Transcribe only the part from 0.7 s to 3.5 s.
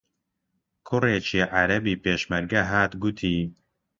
کوڕێکی عەرەبی پێشمەرگە هات گوتی: